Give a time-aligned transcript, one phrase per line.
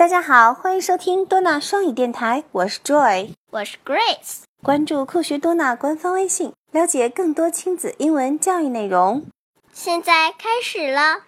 [0.00, 4.44] 大家好，欢迎收听多纳双语电台，我是 Joy，我是 Grace。
[4.62, 9.26] 关注酷学多纳官方微信，了解更多亲子英文教育内容。
[9.74, 11.24] 现在开始了。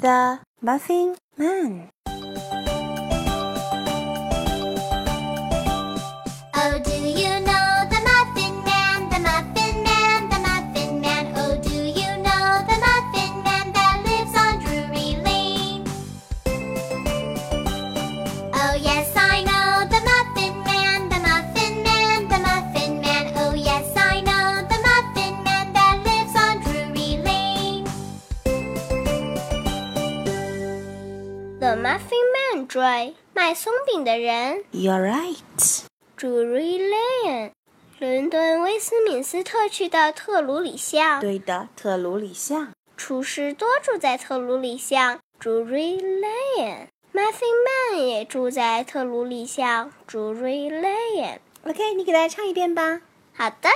[0.00, 1.90] The Muffin Man。
[31.68, 34.64] The Muffin Man Joy 卖松饼的人。
[34.72, 35.82] You're right.
[36.16, 37.50] Drury Lane，
[37.98, 41.20] 伦敦威斯敏斯特区的特鲁里巷。
[41.20, 42.72] 对的，特鲁里巷。
[42.96, 45.20] 厨师多住在特鲁里巷。
[45.38, 46.86] Drury Lane。
[47.12, 49.92] Muffin Man 也住在特鲁里巷。
[50.10, 51.40] Drury Lane。
[51.64, 53.02] OK，你给大家唱一遍吧。
[53.34, 53.68] 好的。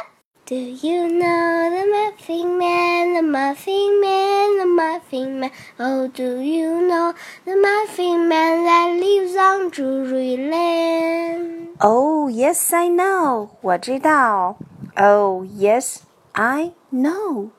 [0.46, 1.84] Do you know the
[5.11, 5.51] Muffin Man?
[5.77, 7.13] Oh, do you know
[7.43, 11.75] the Muffin Man that lives on Drury Lane?
[11.81, 13.49] Oh, yes, I know.
[13.61, 14.55] 我知道。
[14.95, 17.51] Oh, yes, I know.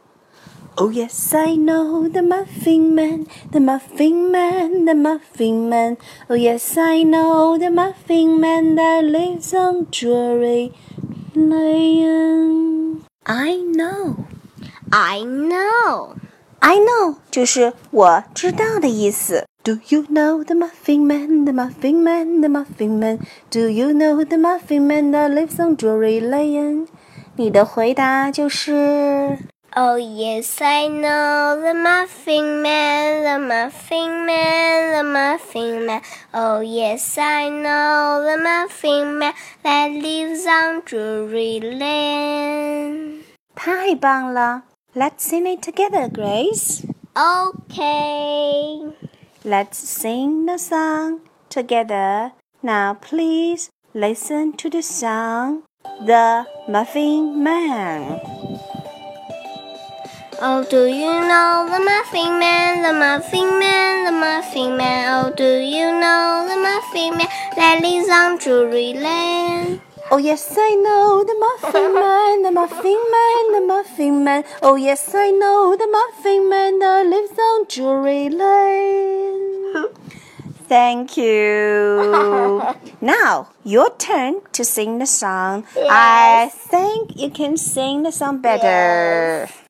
[0.78, 5.98] Oh, yes, I know the Muffin Man, the Muffin Man, the Muffin Man.
[6.30, 10.72] Oh, yes, I know the Muffin Man that lives on Drury
[11.34, 13.04] Lane.
[13.26, 14.26] I know,
[14.90, 16.16] I know,
[16.65, 19.45] I know 就是我知道的意思。
[19.65, 23.19] Do you know the Muffin Man, the Muffin Man, the Muffin Man?
[23.51, 26.87] Do you know the Muffin Man that lives on Drury Lane?
[27.35, 29.37] 你的回答就是
[29.75, 36.01] Oh yes, I know the Muffin Man, the Muffin Man, the Muffin Man.
[36.31, 43.23] Oh yes, I know the Muffin Man that lives on Drury Lane.
[43.53, 44.63] 太棒了
[44.95, 46.85] ！Let's sing it together, Grace.
[47.17, 48.93] Okay.
[49.43, 52.33] Let's sing the song together.
[52.61, 55.63] Now, please listen to the song,
[56.05, 58.21] The Muffin Man.
[60.41, 65.25] Oh, do you know the Muffin Man, the Muffin Man, the Muffin Man?
[65.25, 69.81] Oh, do you know the Muffin Man that lives on Drury Lane?
[70.11, 74.43] Oh yes, I know the Muffin Man, the Muffin Man, the Muffin Man.
[74.61, 79.87] Oh yes, I know the Muffin Man that lives on Drury Lane.
[80.67, 82.63] Thank you.
[83.01, 85.65] now, your turn to sing the song.
[85.75, 85.87] Yes.
[85.89, 89.47] I think you can sing the song better.
[89.47, 89.51] Yes.
[89.51, 89.62] yes,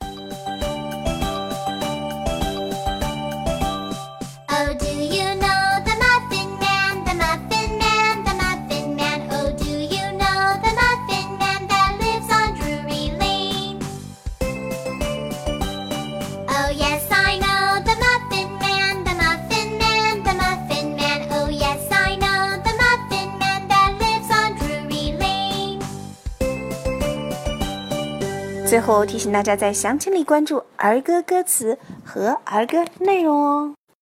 [28.73, 33.75] 最后提醒大家在详情里关注儿歌歌词和儿歌内容哦。